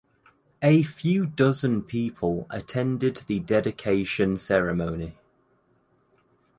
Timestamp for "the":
3.27-3.37